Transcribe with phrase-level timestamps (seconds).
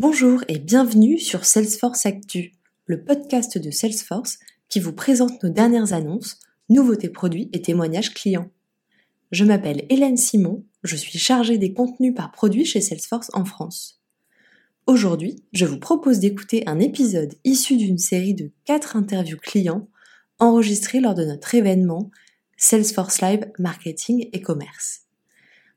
[0.00, 2.52] Bonjour et bienvenue sur Salesforce Actu,
[2.86, 4.38] le podcast de Salesforce
[4.70, 6.38] qui vous présente nos dernières annonces,
[6.70, 8.48] nouveautés produits et témoignages clients.
[9.30, 14.00] Je m'appelle Hélène Simon, je suis chargée des contenus par produit chez Salesforce en France.
[14.86, 19.86] Aujourd'hui, je vous propose d'écouter un épisode issu d'une série de 4 interviews clients
[20.38, 22.10] enregistrées lors de notre événement
[22.56, 25.02] Salesforce Live Marketing et Commerce.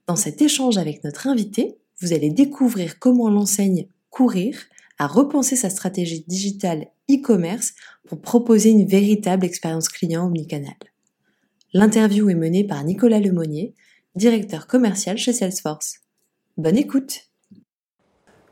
[0.07, 4.55] Dans cet échange avec notre invité, vous allez découvrir comment l'enseigne Courir
[5.00, 7.73] à repenser sa stratégie digitale e-commerce
[8.08, 10.76] pour proposer une véritable expérience client omnicanal.
[11.73, 13.73] L'interview est menée par Nicolas Lemonnier,
[14.13, 16.02] directeur commercial chez Salesforce.
[16.57, 17.21] Bonne écoute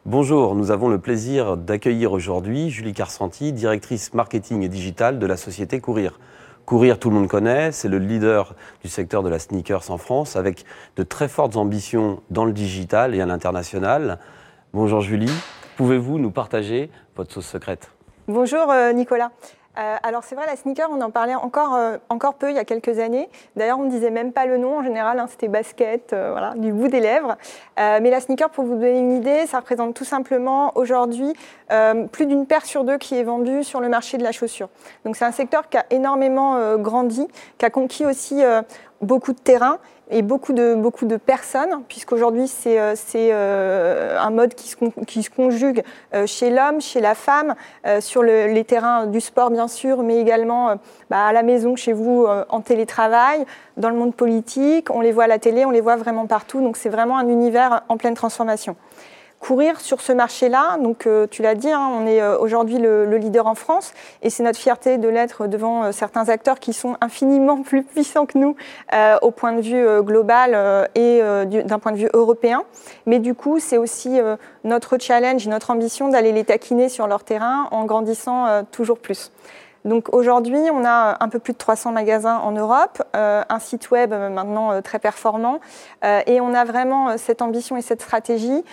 [0.08, 5.38] Bonjour, nous avons le plaisir d'accueillir aujourd'hui Julie Carsanti, directrice marketing et digital de la
[5.38, 6.20] société Courir.
[6.66, 10.36] Courir, tout le monde connaît, c'est le leader du secteur de la sneakers en France
[10.36, 14.18] avec de très fortes ambitions dans le digital et à l'international.
[14.74, 15.30] Bonjour Julie,
[15.76, 17.92] pouvez-vous nous partager votre sauce secrète?
[18.30, 19.32] Bonjour euh, Nicolas.
[19.78, 22.60] Euh, alors c'est vrai, la sneaker, on en parlait encore, euh, encore peu il y
[22.60, 23.28] a quelques années.
[23.58, 26.72] D'ailleurs, on ne disait même pas le nom en général, hein, c'était basket, voilà, du
[26.72, 27.36] bout des lèvres.
[27.78, 31.34] mais la sneaker, pour vous donner une idée, ça représente tout simplement aujourd'hui
[32.14, 34.70] plus d'une paire sur deux qui est vendue sur le marché de la chaussure.
[35.04, 38.42] Donc c'est un secteur qui a énormément grandi, qui a conquis aussi
[39.02, 39.78] beaucoup de terrain
[40.12, 44.76] et beaucoup de, beaucoup de personnes, puisqu'aujourd'hui c'est euh, euh, un mode qui se,
[45.08, 47.56] qui se conjugue euh, chez l'homme, chez la femme,
[48.00, 50.76] sur les terrains du sport bien sûr, mais également
[51.10, 53.46] bah, à la maison, chez vous, en télétravail,
[53.78, 56.62] dans le monde politique, on les voit à la télé, on les voit vraiment partout,
[56.62, 58.76] donc c'est vraiment un univers en pleine transformation
[59.42, 60.78] courir sur ce marché-là.
[60.78, 64.30] Donc, euh, tu l'as dit, hein, on est euh, aujourd'hui le, leader en France et
[64.30, 68.38] c'est notre fierté de l'être devant euh, certains acteurs qui sont infiniment plus puissants que
[68.38, 68.56] nous
[69.22, 71.22] au point de vue global et
[71.66, 72.64] d'un point de vue européen.
[73.08, 74.20] Mais du coup, c'est aussi
[74.64, 79.32] notre challenge, notre ambition d'aller les taquiner sur leur terrain en grandissant toujours plus.
[79.84, 83.90] Donc aujourd'hui, on a un peu plus de 300 magasins en Europe, euh, un site
[83.90, 85.60] web euh, maintenant euh, très performant,
[86.04, 88.64] et on a vraiment cette ambition et cette stratégie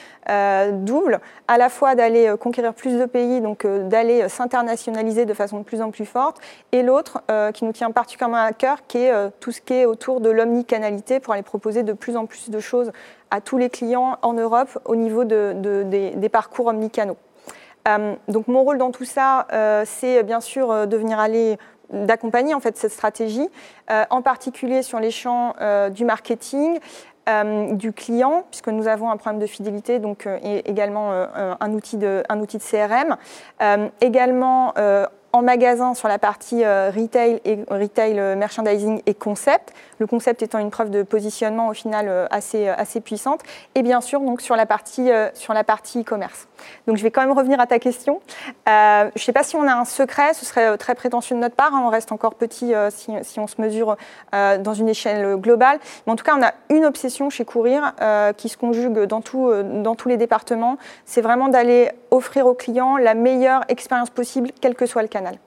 [0.72, 5.64] double, à la fois d'aller conquérir plus de pays, donc d'aller s'internationaliser de façon de
[5.64, 6.38] plus en plus forte,
[6.72, 7.22] et l'autre
[7.52, 11.20] qui nous tient particulièrement à cœur, qui est tout ce qui est autour de l'omnicanalité
[11.20, 12.92] pour aller proposer de plus en plus de choses
[13.30, 17.18] à tous les clients en Europe au niveau des, des parcours omnicanaux.
[17.88, 21.58] Euh, donc mon rôle dans tout ça, euh, c'est bien sûr euh, de venir aller
[21.90, 23.48] d'accompagner en fait cette stratégie,
[24.10, 25.54] en particulier sur les champs
[25.88, 26.80] du marketing,
[27.72, 30.28] du client, puisque nous avons un programme de fidélité, donc
[30.66, 32.22] également un, outil de,
[32.58, 33.16] CRM,
[34.02, 34.74] également
[35.32, 40.42] en magasin sur la partie euh, retail, et, retail euh, merchandising et concept, le concept
[40.42, 43.40] étant une preuve de positionnement au final euh, assez, assez puissante,
[43.74, 46.47] et bien sûr donc sur la partie sur la partie e-commerce.
[46.86, 48.20] Donc je vais quand même revenir à ta question.
[48.66, 51.54] je ne sais pas si on a un secret, ce serait très prétentieux de notre
[51.54, 53.96] part, hein, on reste encore petit si, si, on se mesure
[54.32, 57.94] dans une échelle globale, mais en tout cas on a une obsession chez Courir
[58.36, 63.64] qui se conjugue dans, tous les départements, c'est vraiment d'aller offrir aux clients la meilleure
[63.68, 65.38] expérience possible, quel que soit le canal.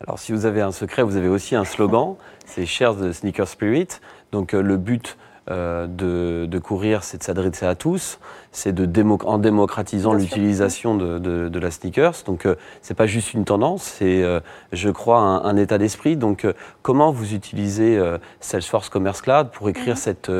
[0.00, 3.48] Alors si vous avez un secret, vous avez aussi un slogan, c'est Share the Sneaker
[3.48, 3.88] Spirit.
[4.32, 5.16] Donc euh, le but
[5.50, 8.18] euh, de, courir, c'est de s'adresser à tous,
[8.52, 12.24] c'est de en démocratisant l'utilisation de, la sneakers.
[12.26, 14.24] Donc euh, c'est pas juste une tendance, c'est,
[14.72, 16.16] je crois, un, état d'esprit.
[16.16, 16.46] Donc
[16.82, 18.00] comment vous utilisez
[18.40, 20.00] Salesforce Commerce Cloud pour écrire mhm.
[20.00, 20.30] cette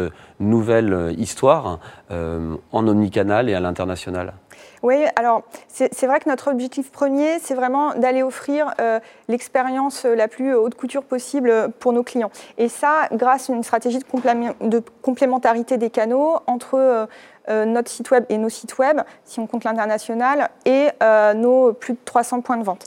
[0.40, 1.78] nouvelle histoire
[2.10, 4.32] en omnicanal et à l'international?
[4.86, 10.28] Oui, alors c'est vrai que notre objectif premier, c'est vraiment d'aller offrir euh, l'expérience la
[10.28, 12.30] plus haute couture possible pour nos clients.
[12.56, 17.06] Et ça, grâce à une stratégie de, complémentarité des canaux entre euh,
[17.48, 20.90] euh, notre site web et nos sites web, si on compte l'international, et
[21.34, 22.84] nos plus de 300 points de vente.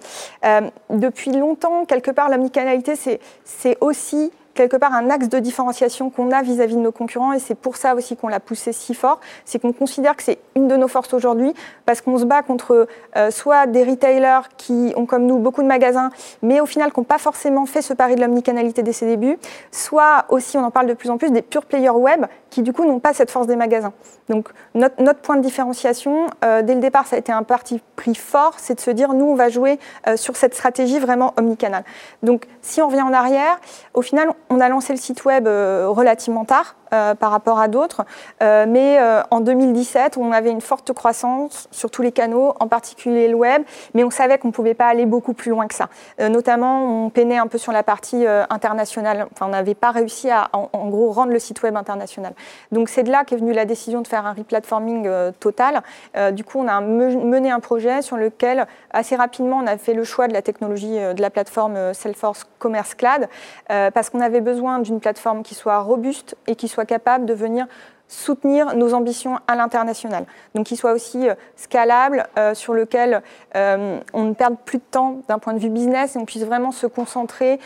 [0.89, 6.41] depuis longtemps, quelque part, l'omnicanalité, c'est aussi quelque part un axe de différenciation qu'on a
[6.41, 9.21] vis-à-vis de nos concurrents et c'est pour ça aussi qu'on l'a poussé si fort.
[9.45, 11.53] C'est qu'on considère que c'est une de nos forces aujourd'hui
[11.85, 15.67] parce qu'on se bat contre euh, soit des retailers qui ont comme nous beaucoup de
[15.67, 16.09] magasins
[16.41, 19.37] mais au final qui n'ont pas forcément fait ce pari de l'omnicanalité dès ses débuts,
[19.71, 22.73] soit aussi, on en parle de plus en plus, des pure players web qui du
[22.73, 23.93] coup n'ont pas cette force des magasins.
[24.29, 27.81] Donc notre, notre point de différenciation, euh, dès le départ, ça a été un parti
[27.95, 31.33] pris fort, c'est de se dire nous on va jouer euh, sur cette stratégie vraiment
[31.37, 31.83] omnicanal.
[32.23, 33.59] Donc si on revient en arrière,
[33.93, 38.05] au final on a lancé le site web euh, relativement tard, par rapport à d'autres.
[38.41, 38.99] mais
[39.31, 43.63] en 2017, on avait une forte croissance sur tous les canaux, en particulier le web,
[43.93, 45.89] mais on savait qu'on ne pouvait pas aller beaucoup plus loin que ça.
[46.19, 49.27] notamment, on peinait un peu sur la partie internationale.
[49.31, 52.33] Enfin, on n'avait pas réussi à, en, gros, rendre le site web international.
[52.71, 55.09] Donc c'est de là qu'est venue la décision de faire un replatforming
[55.39, 55.81] total.
[56.31, 60.03] du coup, on a mené un projet sur lequel, assez rapidement, on a fait le
[60.03, 63.27] choix de la technologie de la plateforme Salesforce Commerce Cloud,
[63.67, 67.67] parce qu'on avait besoin d'une plateforme qui soit robuste et qui soit capable de venir
[68.09, 70.25] soutenir nos ambitions à l'international.
[70.55, 73.21] Donc qui soit aussi euh, scalable, euh, sur lequel
[73.55, 76.43] euh, on ne perde plus de temps d'un point de vue business et on puisse
[76.43, 77.59] vraiment se concentrer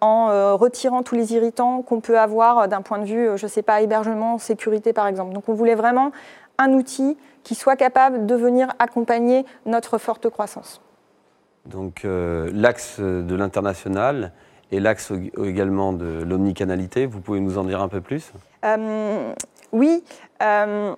[0.00, 3.62] en retirant tous les irritants qu'on peut avoir d'un point de vue, je ne sais
[3.62, 5.32] pas, hébergement, sécurité par exemple.
[5.34, 6.12] Donc on voulait vraiment
[6.58, 10.80] un outil qui soit capable de venir accompagner notre forte croissance.
[11.66, 14.32] Donc l'axe de l'international,
[14.72, 15.12] et l'axe
[15.42, 17.06] également de l'omnicanalité.
[17.06, 18.32] Vous pouvez nous en dire un peu plus?
[18.64, 19.32] Euh,
[19.72, 20.04] Oui.
[20.42, 20.94] Euh,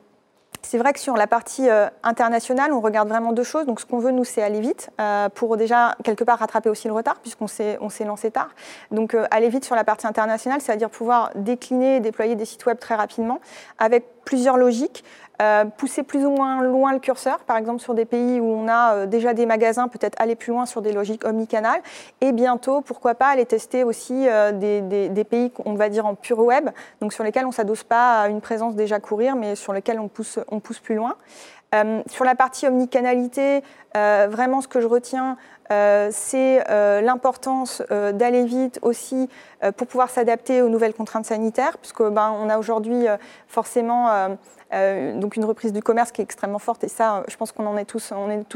[0.62, 3.64] c'est vrai que sur la partie euh, internationale, on regarde vraiment deux choses.
[3.64, 4.90] Donc, ce qu'on veut, nous, c'est aller vite
[5.34, 8.50] pour déjà, quelque part, rattraper aussi le retard, puisqu'on s'est, s'est lancé tard.
[8.90, 12.78] Donc, aller vite sur la partie internationale, c'est-à-dire pouvoir décliner et déployer des sites web
[12.78, 13.40] très rapidement,
[13.78, 15.02] avec plusieurs logiques.
[15.40, 18.69] Euh, pousser plus ou moins loin le curseur, par exemple sur des pays où on
[18.69, 21.81] a euh, déjà des magasins, peut-être aller plus loin sur des logiques omnicanal,
[22.20, 26.40] et bientôt, pourquoi pas, aller tester aussi euh, des, pays, on va dire, en pure
[26.40, 26.69] web,
[27.00, 29.98] donc sur lesquels on ne s'adosse pas à une présence déjà courir, mais sur lesquels
[29.98, 31.14] on pousse, on pousse plus loin.
[32.06, 33.62] sur la partie omnicanalité,
[33.94, 35.37] vraiment ce que je retiens,
[36.11, 36.64] c'est
[37.02, 39.28] l'importance d'aller vite aussi
[39.76, 43.06] pour pouvoir s'adapter aux nouvelles contraintes sanitaires, puisque ben, on a aujourd'hui
[43.46, 44.37] forcément
[44.72, 47.67] euh, donc une reprise du commerce qui est extrêmement forte et ça, je pense qu'on
[47.67, 48.12] en est tous,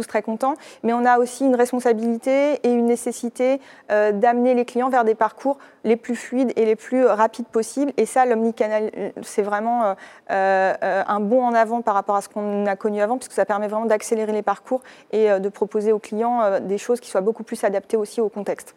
[0.06, 0.54] très contents.
[0.82, 3.60] Mais on a aussi une responsabilité et une nécessité
[3.90, 7.92] euh, d'amener les clients vers des parcours les plus fluides et les plus rapides possibles.
[7.96, 8.90] Et ça, l'omnicanal,
[9.22, 9.94] c'est vraiment
[10.30, 13.44] euh, un bond en avant par rapport à ce qu'on a connu avant, puisque ça
[13.44, 14.82] permet vraiment d'accélérer les parcours
[15.12, 18.74] et de proposer aux clients des choses qui soient beaucoup plus adaptées aussi au contexte.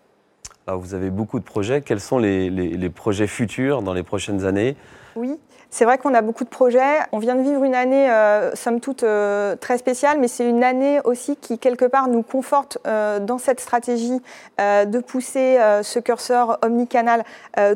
[0.67, 1.81] Alors vous avez beaucoup de projets.
[1.81, 4.75] Quels sont les, les projets futurs dans les prochaines années?
[5.15, 5.39] Oui.
[5.69, 6.99] C'est vrai qu'on a beaucoup de projets.
[7.11, 10.63] On vient de vivre une année, euh, somme toute, euh, très spéciale, mais c'est une
[10.63, 14.21] année aussi qui, quelque part, nous conforte euh, dans cette stratégie
[14.57, 17.23] de pousser ce curseur omnicanal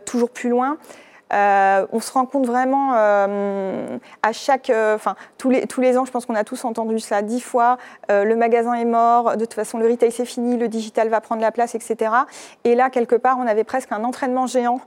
[0.06, 0.78] toujours plus loin.
[1.34, 5.98] Euh, on se rend compte vraiment euh, à chaque, euh, enfin tous les tous les
[5.98, 7.78] ans, je pense qu'on a tous entendu ça dix fois.
[8.10, 11.42] le magasin est mort, de toute façon le retail c'est fini, le digital va prendre
[11.42, 12.12] la place, etc.
[12.64, 14.82] Et là quelque part, on avait presque un entraînement géant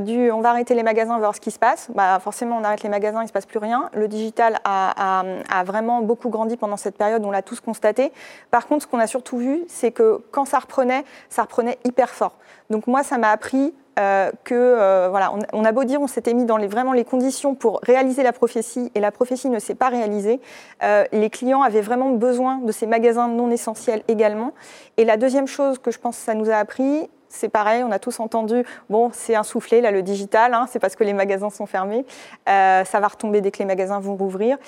[0.00, 1.88] du, on va arrêter les magasins, on va voir ce qui se passe.
[1.94, 3.90] Bah, forcément, on arrête les magasins, il se passe plus rien.
[3.94, 8.12] Le digital a, a vraiment beaucoup grandi pendant cette période, on l'a tous constaté.
[8.50, 12.10] Par contre, ce qu'on a surtout vu, c'est que quand ça reprenait, ça reprenait hyper
[12.10, 12.36] fort.
[12.70, 16.34] Donc moi, ça m'a appris euh, que euh, voilà, on, a beau dire, on s'était
[16.34, 19.74] mis dans les, vraiment les conditions pour réaliser la prophétie et la prophétie ne s'est
[19.74, 20.38] pas réalisée.
[20.82, 24.52] Euh, les clients avaient vraiment besoin de ces magasins non essentiels également.
[24.98, 27.90] Et la deuxième chose que je pense que ça nous a appris, c'est pareil, on
[27.90, 31.12] a tous entendu, bon, c'est un soufflé, là, le digital, hein, c'est parce que les
[31.12, 32.04] magasins sont fermés,
[32.46, 34.58] ça va retomber dès que les magasins vont rouvrir.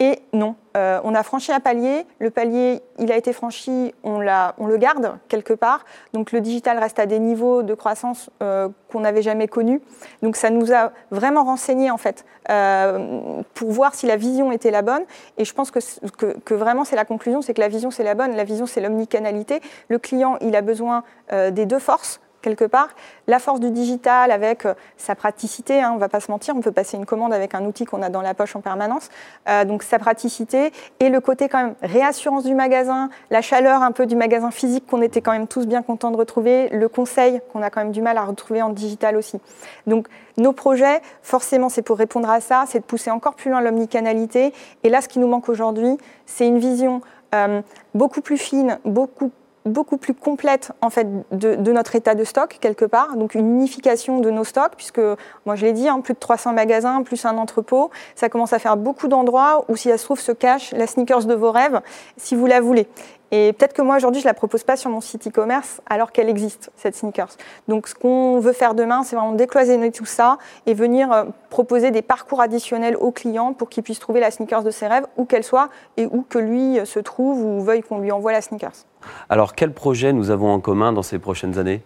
[0.00, 2.06] Et non, euh, on a franchi un palier.
[2.18, 4.24] Le palier, il a été franchi, on,
[4.58, 5.84] on le garde quelque part.
[6.12, 9.80] Donc le digital reste à des niveaux de croissance euh, qu'on n'avait jamais connus.
[10.22, 14.70] Donc ça nous a vraiment renseigné en fait euh, pour voir si la vision était
[14.70, 15.02] la bonne.
[15.38, 15.78] Et je pense que,
[16.38, 18.34] que, vraiment c'est la conclusion, c'est que la vision c'est la bonne.
[18.34, 19.60] La vision c'est l'omnicanalité.
[19.88, 22.88] Le client, il a besoin des deux forces quelque part.
[23.26, 26.54] La force du digital avec euh, sa praticité, hein, on ne va pas se mentir,
[26.56, 29.08] on peut passer une commande avec un outil qu'on a dans la poche en permanence.
[29.48, 33.92] Euh, donc sa praticité et le côté quand même réassurance du magasin, la chaleur un
[33.92, 37.40] peu du magasin physique qu'on était quand même tous bien contents de retrouver, le conseil
[37.52, 39.40] qu'on a quand même du mal à retrouver en digital aussi.
[39.86, 43.60] Donc nos projets, forcément, c'est pour répondre à ça, c'est de pousser encore plus loin
[43.60, 44.52] l'omnicanalité.
[44.82, 47.02] Et là, ce qui nous manque aujourd'hui, c'est une vision
[47.34, 47.62] euh,
[47.94, 49.30] beaucoup plus fine, beaucoup
[49.64, 54.20] beaucoup plus complète en fait de, notre état de stock quelque part, donc une unification
[54.20, 55.00] de nos stocks, puisque
[55.46, 58.58] moi je l'ai dit, hein, plus de 300 magasins, plus un entrepôt, ça commence à
[58.58, 61.80] faire beaucoup d'endroits où si ça se trouve se cache la sneakers de vos rêves,
[62.16, 62.88] si vous la voulez.
[63.32, 66.12] Et peut-être que moi, aujourd'hui, je ne la propose pas sur mon site e-commerce alors
[66.12, 67.34] qu'elle existe, cette sneakers.
[67.66, 70.36] Donc, ce qu'on veut faire demain, c'est vraiment décloisonner tout ça
[70.66, 74.62] et venir euh, proposer des parcours additionnels aux clients pour qu'ils puissent trouver la sneakers
[74.62, 77.82] de ses rêves, où qu'elle soit et où que lui euh, se trouve ou veuille
[77.82, 78.84] qu'on lui envoie la sneakers.
[79.30, 81.82] Alors, quels projets nous avons en commun dans ces prochaines années?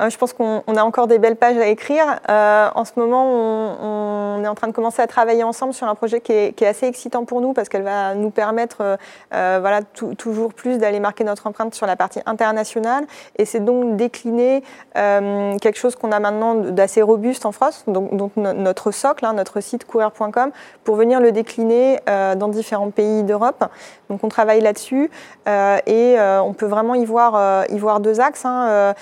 [0.00, 2.20] Je pense qu'on a encore des belles pages à écrire.
[2.28, 6.20] en ce moment, on, est en train de commencer à travailler ensemble sur un projet
[6.20, 8.98] qui est, assez excitant pour nous parce qu'elle va nous permettre
[9.30, 9.80] voilà,
[10.16, 13.04] toujours plus d'aller marquer notre empreinte sur la partie internationale.
[13.36, 14.62] Et c'est donc décliner
[14.94, 19.84] quelque chose qu'on a maintenant d'assez robuste en France, donc, notre socle, hein, notre site
[19.84, 20.50] courir.com,
[20.84, 23.64] pour venir le décliner dans différents pays d'Europe.
[24.08, 25.10] Donc on travaille là-dessus
[25.48, 28.44] euh, et euh, on peut vraiment y voir, euh, deux axes.
[28.44, 28.94] Hein,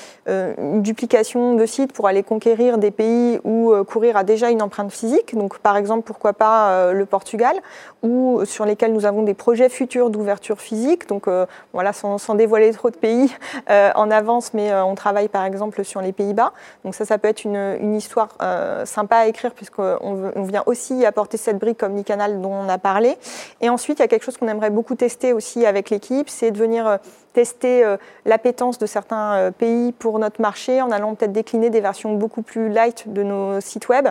[0.87, 5.37] duplication de sites pour aller conquérir des pays où courir a déjà une empreinte physique.
[5.37, 7.57] Donc par exemple, pourquoi pas le Portugal,
[8.02, 11.09] ou sur lesquels nous avons des projets futurs d'ouverture physique.
[11.09, 11.26] Donc
[11.73, 13.35] voilà, sans, dévoiler trop de pays
[13.69, 16.52] en avance, mais on travaille par exemple sur les Pays-Bas.
[16.85, 18.28] Donc ça, ça peut être une, histoire
[18.85, 19.99] sympa à écrire puisqu'on
[20.35, 23.16] on vient aussi apporter cette brique comme Nicanal dont on a parlé.
[23.61, 26.50] Et ensuite, il y a quelque chose qu'on aimerait beaucoup tester aussi avec l'équipe, c'est
[26.50, 26.97] de venir euh,
[27.37, 31.83] tester euh, l'appétence de certains euh, pays pour notre marché en allant peut-être décliner des
[31.83, 34.09] versions beaucoup plus light de nos sites web,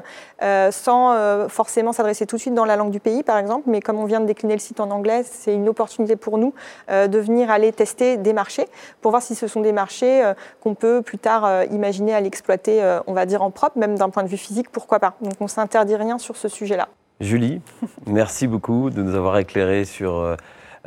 [0.72, 3.64] sans forcément s'adresser tout de suite dans la langue du pays, par exemple.
[3.68, 6.54] Mais comme on vient de décliner le site en anglais, c'est une opportunité pour nous
[6.90, 8.68] de venir aller tester des marchés
[9.02, 10.24] pour voir si ce sont des marchés
[10.62, 14.24] qu'on peut plus tard imaginer à l'exploiter, on va dire en propre, même d'un point
[14.24, 15.16] de vue physique, pourquoi pas.
[15.22, 16.88] Donc on s'interdit rien sur ce sujet-là.
[17.22, 17.62] Julie,
[18.08, 20.36] merci beaucoup de nous avoir éclairé sur euh,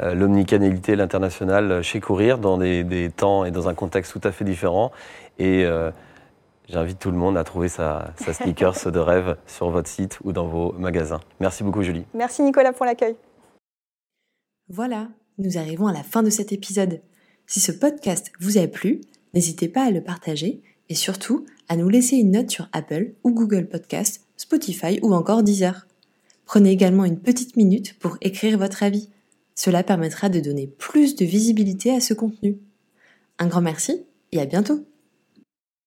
[0.00, 4.92] l'omnicanalité, l'international chez Courir dans des, temps et dans un contexte tout à fait différent.
[5.38, 5.90] Et euh,
[6.68, 10.32] j'invite tout le monde à trouver sa, sa sneakers de rêve sur votre site ou
[10.32, 11.20] dans vos magasins.
[11.40, 12.04] Merci beaucoup Julie.
[12.14, 13.16] Merci Nicolas pour l'accueil.
[14.68, 17.00] Voilà, nous arrivons à la fin de cet épisode.
[17.46, 19.00] Si ce podcast vous a plu,
[19.32, 23.32] n'hésitez pas à le partager et surtout à nous laisser une note sur Apple ou
[23.32, 25.86] Google Podcast, Spotify ou encore Deezer.
[26.44, 29.10] Prenez également une petite minute pour écrire votre avis.
[29.58, 32.58] Cela permettra de donner plus de visibilité à ce contenu.
[33.40, 34.88] Un grand merci et à bientôt